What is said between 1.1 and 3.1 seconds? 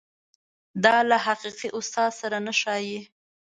حقیقي استاد سره نه ښايي.